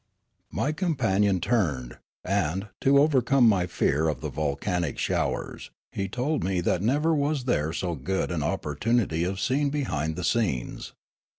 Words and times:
My 0.49 0.71
companion 0.71 1.35
returned, 1.35 1.99
and, 2.25 2.69
to 2.79 2.97
overcome 2.97 3.47
my 3.47 3.67
fear 3.67 4.07
of 4.07 4.19
the 4.21 4.31
volcanic 4.31 4.97
showers, 4.97 5.69
he 5.91 6.07
told 6.09 6.43
me 6.43 6.59
that 6.59 6.81
never 6.81 7.13
was 7.13 7.43
there 7.43 7.71
so 7.71 7.93
good 7.93 8.31
an 8.31 8.41
opportunity 8.41 9.23
of 9.23 9.39
seeing 9.39 9.69
behind 9.69 10.15
the 10.15 10.23
scenes. 10.23 10.93